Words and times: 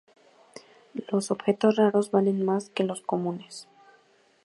Los 1.11 1.29
objetos 1.29 1.75
raros 1.75 2.09
valen 2.09 2.43
más 2.43 2.71
que 2.71 2.83
los 2.83 3.01
comunes. 3.03 3.67